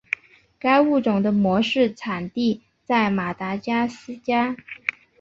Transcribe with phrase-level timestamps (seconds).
[0.57, 4.57] 该物种的模式产地在马达加斯加。